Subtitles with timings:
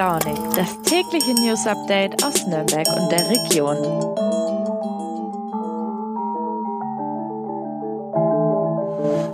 [0.00, 3.76] Launig, das tägliche News Update aus Nürnberg und der Region.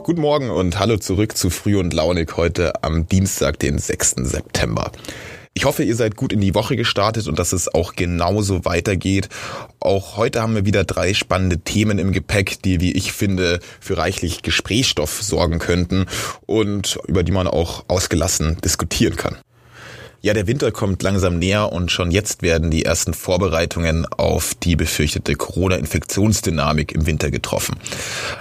[0.03, 4.17] Guten Morgen und hallo zurück zu Früh und Launig heute am Dienstag, den 6.
[4.23, 4.91] September.
[5.55, 9.29] Ich hoffe, ihr seid gut in die Woche gestartet und dass es auch genauso weitergeht.
[9.79, 13.99] Auch heute haben wir wieder drei spannende Themen im Gepäck, die, wie ich finde, für
[13.99, 16.07] reichlich Gesprächsstoff sorgen könnten
[16.45, 19.37] und über die man auch ausgelassen diskutieren kann.
[20.23, 24.75] Ja, der Winter kommt langsam näher und schon jetzt werden die ersten Vorbereitungen auf die
[24.75, 27.77] befürchtete Corona-Infektionsdynamik im Winter getroffen.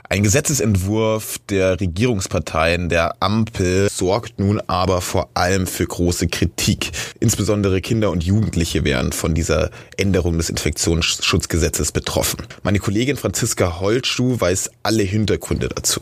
[0.09, 6.91] Ein Gesetzesentwurf der Regierungsparteien der Ampel sorgt nun aber vor allem für große Kritik.
[7.19, 12.43] Insbesondere Kinder und Jugendliche wären von dieser Änderung des Infektionsschutzgesetzes betroffen.
[12.63, 16.01] Meine Kollegin Franziska Holtschuh weiß alle Hintergründe dazu.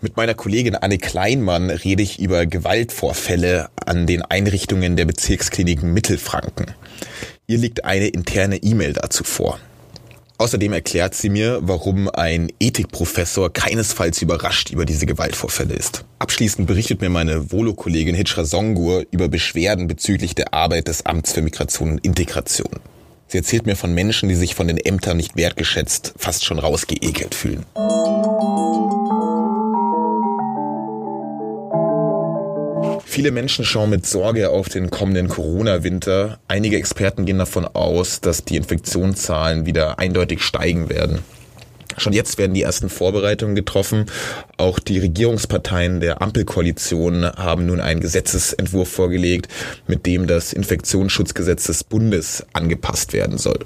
[0.00, 6.66] Mit meiner Kollegin Anne Kleinmann rede ich über Gewaltvorfälle an den Einrichtungen der Bezirkskliniken Mittelfranken.
[7.48, 9.58] Ihr liegt eine interne E-Mail dazu vor.
[10.36, 16.04] Außerdem erklärt sie mir, warum ein Ethikprofessor keinesfalls überrascht über diese Gewaltvorfälle ist.
[16.20, 21.42] Abschließend berichtet mir meine Volo-Kollegin Hitchra Songur über Beschwerden bezüglich der Arbeit des Amts für
[21.42, 22.78] Migration und Integration.
[23.26, 27.34] Sie erzählt mir von Menschen, die sich von den Ämtern nicht wertgeschätzt, fast schon rausgeekelt
[27.34, 27.66] fühlen.
[33.18, 36.38] Viele Menschen schauen mit Sorge auf den kommenden Corona-Winter.
[36.46, 41.18] Einige Experten gehen davon aus, dass die Infektionszahlen wieder eindeutig steigen werden.
[41.96, 44.06] Schon jetzt werden die ersten Vorbereitungen getroffen.
[44.56, 49.48] Auch die Regierungsparteien der Ampelkoalition haben nun einen Gesetzesentwurf vorgelegt,
[49.88, 53.58] mit dem das Infektionsschutzgesetz des Bundes angepasst werden soll.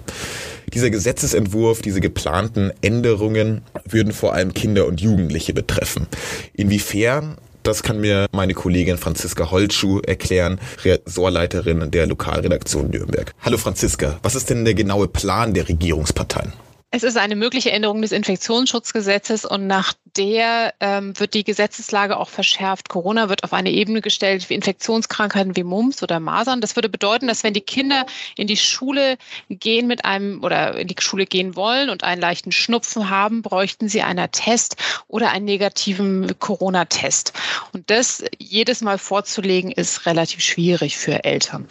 [0.72, 6.06] Dieser Gesetzesentwurf, diese geplanten Änderungen würden vor allem Kinder und Jugendliche betreffen.
[6.54, 13.32] Inwiefern das kann mir meine Kollegin Franziska Holtschuh erklären, Ressortleiterin der Lokalredaktion Nürnberg.
[13.40, 16.52] Hallo Franziska, was ist denn der genaue Plan der Regierungsparteien?
[16.94, 22.28] Es ist eine mögliche Änderung des Infektionsschutzgesetzes und nach der ähm, wird die Gesetzeslage auch
[22.28, 22.90] verschärft.
[22.90, 26.60] Corona wird auf eine Ebene gestellt wie Infektionskrankheiten wie Mumps oder Masern.
[26.60, 28.04] Das würde bedeuten, dass wenn die Kinder
[28.36, 29.16] in die Schule
[29.48, 33.88] gehen mit einem oder in die Schule gehen wollen und einen leichten Schnupfen haben, bräuchten
[33.88, 34.76] sie einen Test
[35.08, 37.32] oder einen negativen Corona-Test.
[37.72, 41.68] Und das jedes Mal vorzulegen ist relativ schwierig für Eltern.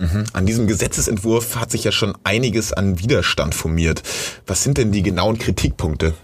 [0.00, 0.24] Mhm.
[0.32, 4.02] An diesem Gesetzesentwurf hat sich ja schon einiges an Widerstand formiert.
[4.46, 6.14] Was sind denn die genauen Kritikpunkte?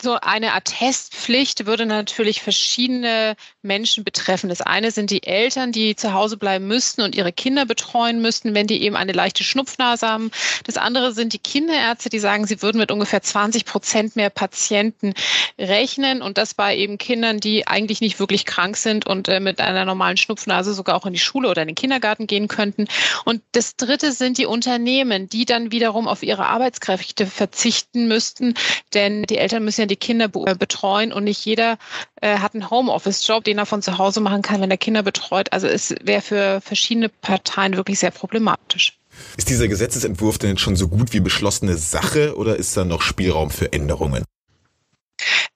[0.00, 4.48] So eine Attestpflicht würde natürlich verschiedene Menschen betreffen.
[4.48, 8.54] Das eine sind die Eltern, die zu Hause bleiben müssten und ihre Kinder betreuen müssten,
[8.54, 10.30] wenn die eben eine leichte Schnupfnase haben.
[10.62, 15.14] Das andere sind die Kinderärzte, die sagen, sie würden mit ungefähr 20 Prozent mehr Patienten
[15.58, 19.60] rechnen und das bei eben Kindern, die eigentlich nicht wirklich krank sind und äh, mit
[19.60, 22.86] einer normalen Schnupfnase sogar auch in die Schule oder in den Kindergarten gehen könnten.
[23.24, 28.54] Und das dritte sind die Unternehmen, die dann wiederum auf ihre Arbeitskräfte verzichten müssten,
[28.94, 31.78] denn die Eltern müssen ja die Kinder äh, betreuen und nicht jeder
[32.20, 35.52] äh, hat einen Homeoffice-Job, den er von zu Hause machen kann, wenn er Kinder betreut.
[35.52, 38.98] Also es wäre für verschiedene Parteien wirklich sehr problematisch.
[39.36, 43.02] Ist dieser Gesetzesentwurf denn jetzt schon so gut wie beschlossene Sache oder ist da noch
[43.02, 44.24] Spielraum für Änderungen?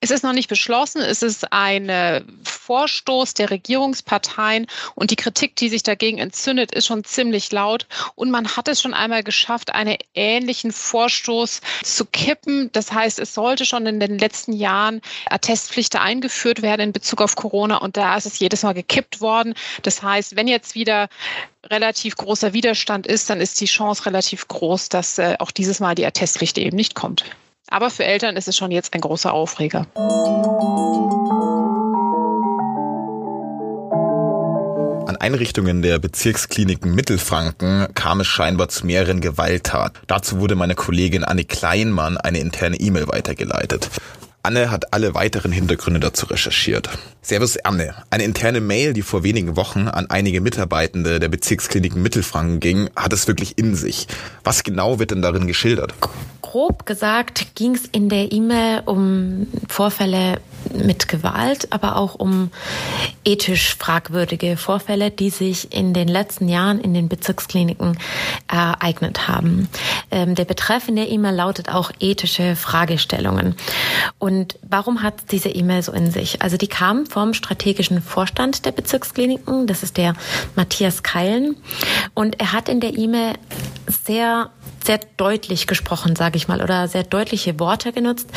[0.00, 1.00] Es ist noch nicht beschlossen.
[1.00, 1.88] Es ist ein
[2.72, 7.86] Vorstoß der Regierungsparteien und die Kritik, die sich dagegen entzündet, ist schon ziemlich laut.
[8.14, 12.70] Und man hat es schon einmal geschafft, einen ähnlichen Vorstoß zu kippen.
[12.72, 17.36] Das heißt, es sollte schon in den letzten Jahren Attestpflichten eingeführt werden in Bezug auf
[17.36, 19.52] Corona und da ist es jedes Mal gekippt worden.
[19.82, 21.10] Das heißt, wenn jetzt wieder
[21.66, 25.94] relativ großer Widerstand ist, dann ist die Chance relativ groß, dass äh, auch dieses Mal
[25.94, 27.26] die Attestpflicht eben nicht kommt.
[27.68, 29.86] Aber für Eltern ist es schon jetzt ein großer Aufreger.
[35.22, 40.02] Einrichtungen der Bezirkskliniken Mittelfranken kam es scheinbar zu mehreren Gewalttaten.
[40.08, 43.88] Dazu wurde meine Kollegin Anne Kleinmann eine interne E-Mail weitergeleitet.
[44.42, 46.90] Anne hat alle weiteren Hintergründe dazu recherchiert.
[47.20, 47.94] Servus Anne.
[48.10, 53.12] Eine interne Mail, die vor wenigen Wochen an einige Mitarbeitende der Bezirkskliniken Mittelfranken ging, hat
[53.12, 54.08] es wirklich in sich.
[54.42, 55.94] Was genau wird denn darin geschildert?
[56.40, 60.40] Grob gesagt ging es in der E-Mail um Vorfälle
[60.72, 62.50] mit Gewalt, aber auch um
[63.24, 67.98] ethisch fragwürdige Vorfälle, die sich in den letzten Jahren in den Bezirkskliniken
[68.48, 69.68] ereignet haben.
[70.10, 73.54] Ähm, der Betreff in der E-Mail lautet auch ethische Fragestellungen.
[74.18, 76.42] Und warum hat diese E-Mail so in sich?
[76.42, 80.14] Also die kam vom strategischen Vorstand der Bezirkskliniken, das ist der
[80.56, 81.56] Matthias Keilen.
[82.14, 83.34] Und er hat in der E-Mail
[84.04, 84.50] sehr
[84.84, 88.28] sehr deutlich gesprochen, sage ich mal, oder sehr deutliche Worte genutzt.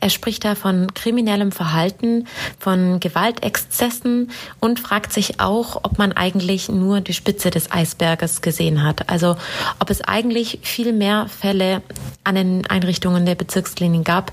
[0.00, 2.26] Er spricht da von kriminellem Verhalten,
[2.58, 8.82] von Gewaltexzessen und fragt sich auch, ob man eigentlich nur die Spitze des Eisberges gesehen
[8.82, 9.08] hat.
[9.08, 9.36] Also
[9.78, 11.82] ob es eigentlich viel mehr Fälle
[12.24, 14.32] an den Einrichtungen der Bezirksklinik gab,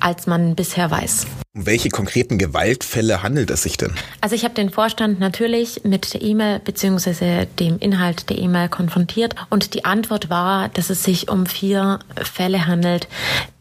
[0.00, 1.26] als man bisher weiß.
[1.56, 3.94] Um welche konkreten Gewaltfälle handelt es sich denn?
[4.20, 7.46] Also ich habe den Vorstand natürlich mit der E-Mail bzw.
[7.60, 12.66] dem Inhalt der E-Mail konfrontiert und die Antwort war, dass es sich um vier Fälle
[12.66, 13.08] handelt,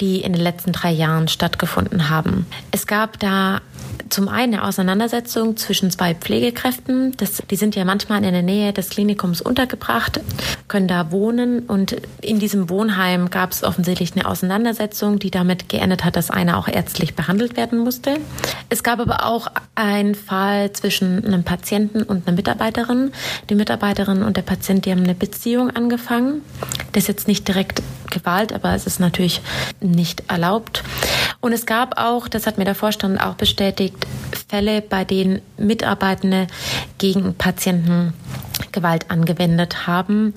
[0.01, 2.45] die in den letzten drei Jahren stattgefunden haben.
[2.71, 3.61] Es gab da
[4.09, 7.15] zum einen eine Auseinandersetzung zwischen zwei Pflegekräften.
[7.17, 10.19] Das, die sind ja manchmal in der Nähe des Klinikums untergebracht,
[10.67, 16.03] können da wohnen und in diesem Wohnheim gab es offensichtlich eine Auseinandersetzung, die damit geendet
[16.03, 18.17] hat, dass einer auch ärztlich behandelt werden musste.
[18.69, 23.11] Es gab aber auch einen Fall zwischen einem Patienten und einer Mitarbeiterin.
[23.49, 26.41] Die Mitarbeiterin und der Patient, die haben eine Beziehung angefangen.
[26.93, 29.41] Das ist jetzt nicht direkt Gewalt, aber es ist natürlich
[29.81, 30.83] nicht erlaubt.
[31.41, 34.07] Und es gab auch, das hat mir der Vorstand auch bestätigt,
[34.47, 36.47] Fälle, bei denen Mitarbeitende
[36.99, 38.13] gegen Patienten
[38.71, 40.33] Gewalt angewendet haben,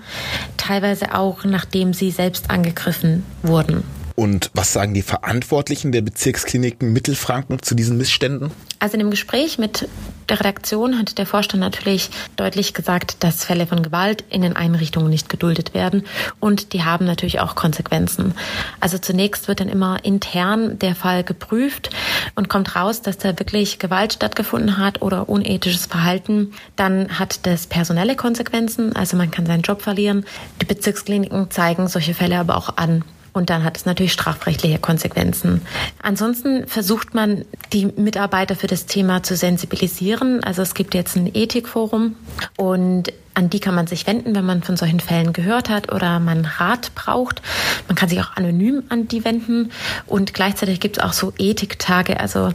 [0.56, 3.84] teilweise auch nachdem sie selbst angegriffen wurden.
[4.14, 8.50] Und was sagen die Verantwortlichen der Bezirkskliniken Mittelfranken zu diesen Missständen?
[8.78, 9.88] Also in dem Gespräch mit
[10.28, 15.10] der Redaktion hat der Vorstand natürlich deutlich gesagt, dass Fälle von Gewalt in den Einrichtungen
[15.10, 16.04] nicht geduldet werden
[16.40, 18.34] und die haben natürlich auch Konsequenzen.
[18.80, 21.90] Also zunächst wird dann immer intern der Fall geprüft
[22.34, 26.52] und kommt raus, dass da wirklich Gewalt stattgefunden hat oder unethisches Verhalten.
[26.76, 30.24] Dann hat das personelle Konsequenzen, also man kann seinen Job verlieren.
[30.60, 33.04] Die Bezirkskliniken zeigen solche Fälle aber auch an.
[33.36, 35.60] Und dann hat es natürlich strafrechtliche Konsequenzen.
[36.00, 40.42] Ansonsten versucht man, die Mitarbeiter für das Thema zu sensibilisieren.
[40.42, 42.16] Also es gibt jetzt ein Ethikforum
[42.56, 46.18] und an die kann man sich wenden, wenn man von solchen Fällen gehört hat oder
[46.18, 47.42] man Rat braucht.
[47.88, 49.70] Man kann sich auch anonym an die wenden
[50.06, 52.18] und gleichzeitig gibt es auch so Ethiktage.
[52.18, 52.54] Also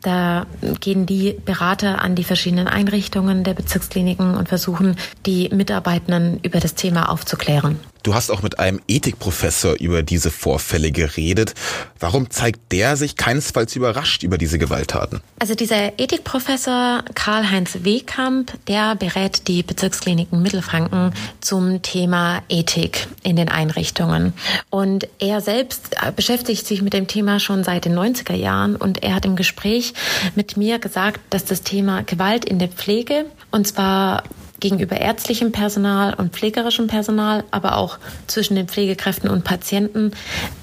[0.00, 0.46] da
[0.80, 4.96] gehen die Berater an die verschiedenen Einrichtungen der Bezirkskliniken und versuchen,
[5.26, 7.78] die Mitarbeitenden über das Thema aufzuklären.
[8.02, 11.54] Du hast auch mit einem Ethikprofessor über diese Vorfälle geredet.
[12.00, 15.20] Warum zeigt der sich keinesfalls überrascht über diese Gewalttaten?
[15.38, 23.48] Also dieser Ethikprofessor Karl-Heinz Wehkamp, der berät die Bezirkskliniken Mittelfranken zum Thema Ethik in den
[23.48, 24.32] Einrichtungen.
[24.70, 29.14] Und er selbst beschäftigt sich mit dem Thema schon seit den 90er Jahren und er
[29.14, 29.94] hat im Gespräch
[30.34, 34.24] mit mir gesagt, dass das Thema Gewalt in der Pflege und zwar
[34.62, 37.98] gegenüber ärztlichem Personal und pflegerischem Personal, aber auch
[38.28, 40.12] zwischen den Pflegekräften und Patienten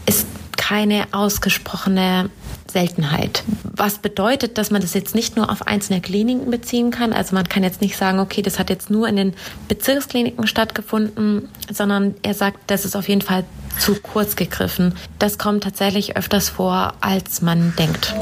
[0.07, 0.25] ist
[0.57, 2.29] keine ausgesprochene
[2.71, 3.43] Seltenheit.
[3.63, 7.13] Was bedeutet, dass man das jetzt nicht nur auf einzelne Kliniken beziehen kann.
[7.13, 9.33] Also man kann jetzt nicht sagen, okay, das hat jetzt nur in den
[9.67, 13.43] Bezirkskliniken stattgefunden, sondern er sagt, das ist auf jeden Fall
[13.79, 14.93] zu kurz gegriffen.
[15.17, 18.13] Das kommt tatsächlich öfters vor, als man denkt.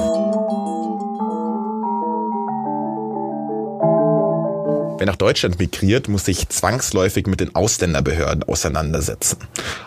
[4.98, 9.38] Wer nach Deutschland migriert, muss sich zwangsläufig mit den Ausländerbehörden auseinandersetzen.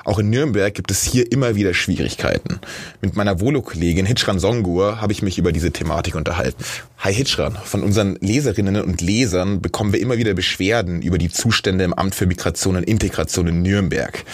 [0.04, 2.60] Auch in Nürnberg gibt es hier immer wieder Schwierigkeiten.
[3.00, 6.62] Mit meiner Volo-Kollegin Hitchran Songur habe ich mich über diese Thematik unterhalten.
[6.98, 11.82] Hi Hitchran, von unseren Leserinnen und Lesern bekommen wir immer wieder Beschwerden über die Zustände
[11.82, 14.24] im Amt für Migration und Integration in Nürnberg.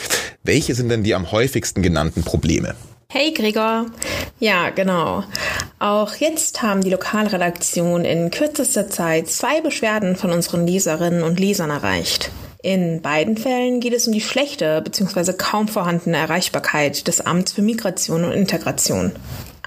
[0.43, 2.75] Welche sind denn die am häufigsten genannten Probleme?
[3.09, 3.87] Hey Gregor.
[4.41, 5.23] Ja, genau.
[5.79, 11.71] Auch jetzt haben die Lokalredaktion in kürzester Zeit zwei Beschwerden von unseren Leserinnen und Lesern
[11.71, 12.33] erreicht.
[12.63, 15.35] In beiden Fällen geht es um die schlechte bzw.
[15.35, 19.13] kaum vorhandene Erreichbarkeit des Amts für Migration und Integration.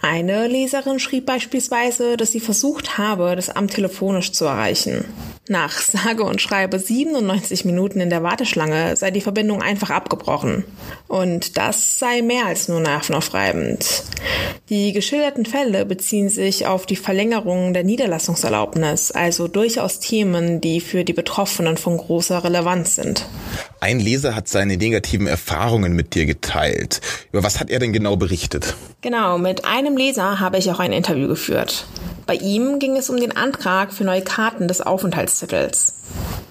[0.01, 5.06] Eine Leserin schrieb beispielsweise, dass sie versucht habe, das Amt telefonisch zu erreichen.
[5.48, 10.63] Nach sage und schreibe 97 Minuten in der Warteschlange sei die Verbindung einfach abgebrochen.
[11.08, 14.03] Und das sei mehr als nur nervenaufreibend.
[14.69, 21.03] Die geschilderten Fälle beziehen sich auf die Verlängerung der Niederlassungserlaubnis, also durchaus Themen, die für
[21.03, 23.25] die Betroffenen von großer Relevanz sind.
[23.79, 27.01] Ein Leser hat seine negativen Erfahrungen mit dir geteilt.
[27.31, 28.75] Über was hat er denn genau berichtet?
[29.01, 31.88] Genau, mit einem Leser habe ich auch ein Interview geführt.
[32.27, 35.95] Bei ihm ging es um den Antrag für neue Karten des Aufenthaltstitels.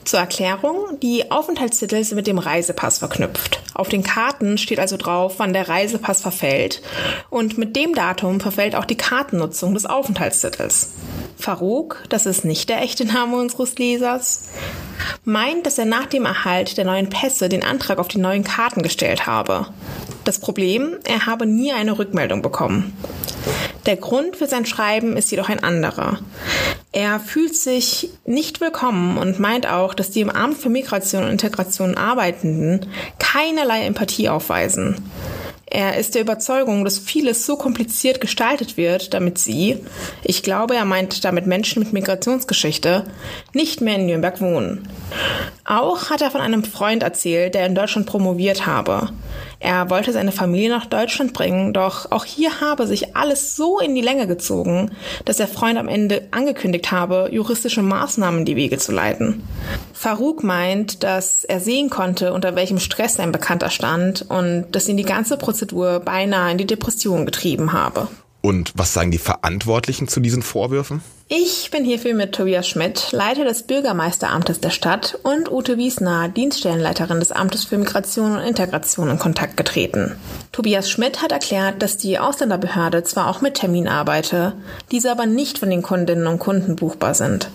[0.08, 3.60] Zur Erklärung, die Aufenthaltstitel sind mit dem Reisepass verknüpft.
[3.74, 6.80] Auf den Karten steht also drauf, wann der Reisepass verfällt
[7.28, 10.94] und mit dem Datum verfällt auch die Kartennutzung des Aufenthaltstitels.
[11.38, 14.44] Farouk, das ist nicht der echte Name unseres Lesers,
[15.24, 18.80] meint, dass er nach dem Erhalt der neuen Pässe den Antrag auf die neuen Karten
[18.80, 19.66] gestellt habe.
[20.24, 22.96] Das Problem, er habe nie eine Rückmeldung bekommen.
[23.88, 26.18] Der Grund für sein Schreiben ist jedoch ein anderer.
[26.92, 31.30] Er fühlt sich nicht willkommen und meint auch, dass die im Amt für Migration und
[31.30, 32.84] Integration Arbeitenden
[33.18, 35.10] keinerlei Empathie aufweisen.
[35.70, 39.78] Er ist der Überzeugung, dass vieles so kompliziert gestaltet wird, damit sie,
[40.22, 43.04] ich glaube, er meint damit Menschen mit Migrationsgeschichte,
[43.52, 44.88] nicht mehr in Nürnberg wohnen.
[45.66, 49.10] Auch hat er von einem Freund erzählt, der in Deutschland promoviert habe.
[49.60, 53.94] Er wollte seine Familie nach Deutschland bringen, doch auch hier habe sich alles so in
[53.94, 54.92] die Länge gezogen,
[55.26, 59.42] dass der Freund am Ende angekündigt habe, juristische Maßnahmen in die Wege zu leiten.
[59.98, 64.96] Farouk meint, dass er sehen konnte, unter welchem Stress sein Bekannter stand und dass ihn
[64.96, 68.06] die ganze Prozedur beinahe in die Depression getrieben habe.
[68.40, 71.02] Und was sagen die Verantwortlichen zu diesen Vorwürfen?
[71.30, 77.20] Ich bin hierfür mit Tobias Schmidt, Leiter des Bürgermeisteramtes der Stadt, und Ute Wiesner, Dienststellenleiterin
[77.20, 80.16] des Amtes für Migration und Integration, in Kontakt getreten.
[80.52, 84.54] Tobias Schmidt hat erklärt, dass die Ausländerbehörde zwar auch mit Termin arbeite,
[84.90, 87.50] diese aber nicht von den Kundinnen und Kunden buchbar sind.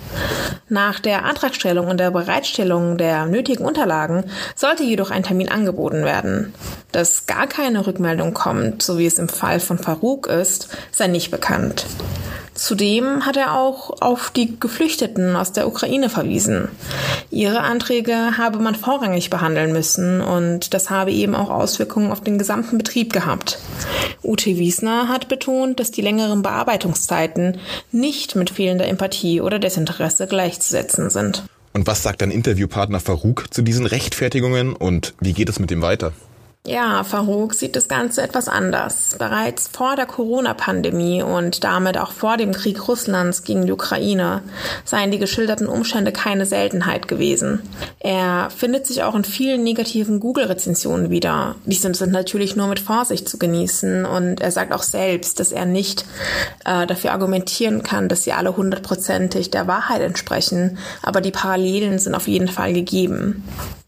[0.70, 4.26] Nach der Antragstellung und der Bereitstellung der nötigen Unterlagen
[4.56, 6.54] sollte jedoch ein Termin angeboten werden.
[6.92, 11.32] Dass gar keine Rückmeldung kommt, so wie es im Fall von Farouk ist, sei nicht
[11.32, 11.88] bekannt.
[12.54, 16.68] Zudem hat er auch auf die Geflüchteten aus der Ukraine verwiesen.
[17.32, 22.38] Ihre Anträge habe man vorrangig behandeln müssen und das habe eben auch Auswirkungen auf den
[22.38, 23.58] gesamten Betrieb gehabt.
[24.24, 27.58] Ute Wiesner hat betont, dass die längeren Bearbeitungszeiten
[27.92, 31.44] nicht mit fehlender Empathie oder Desinteresse gleichzusetzen sind.
[31.74, 35.82] Und was sagt dein Interviewpartner Farouk zu diesen Rechtfertigungen und wie geht es mit ihm
[35.82, 36.14] weiter?
[36.66, 39.18] Ja, Farouk sieht das Ganze etwas anders.
[39.20, 44.44] Bereits vor der Corona-Pandemie und damit auch vor dem Krieg Russlands gegen die Ukraine
[44.86, 47.64] seien die geschilderten Umstände keine Seltenheit gewesen.
[48.00, 51.56] Er findet sich auch in vielen negativen Google-Rezensionen wieder.
[51.66, 55.66] Diese sind natürlich nur mit Vorsicht zu genießen und er sagt auch selbst, dass er
[55.66, 56.06] nicht
[56.64, 62.16] äh, dafür argumentieren kann, dass sie alle hundertprozentig der Wahrheit entsprechen, aber die Parallelen sind
[62.16, 63.44] auf jeden Fall gegeben.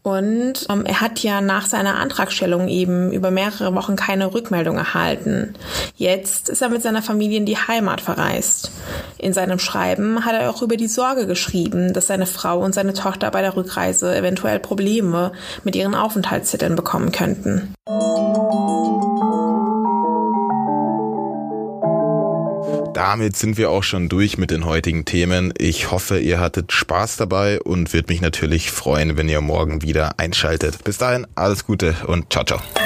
[0.06, 5.54] Und ähm, er hat ja nach seiner Antragstellung eben über mehrere Wochen keine Rückmeldung erhalten.
[5.96, 8.70] Jetzt ist er mit seiner Familie in die Heimat verreist.
[9.18, 12.94] In seinem Schreiben hat er auch über die Sorge geschrieben, dass seine Frau und seine
[12.94, 15.32] Tochter bei der Rückreise eventuell Probleme
[15.64, 17.74] mit ihren Aufenthaltstiteln bekommen könnten.
[22.96, 25.52] Damit sind wir auch schon durch mit den heutigen Themen.
[25.58, 30.18] Ich hoffe, ihr hattet Spaß dabei und würde mich natürlich freuen, wenn ihr morgen wieder
[30.18, 30.82] einschaltet.
[30.82, 32.85] Bis dahin, alles Gute und ciao, ciao.